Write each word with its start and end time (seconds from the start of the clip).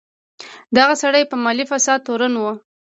دغه 0.77 0.93
سړی 1.03 1.23
په 1.27 1.35
مالي 1.43 1.65
فساد 1.71 1.99
تورن 2.07 2.33
و. 2.39 2.43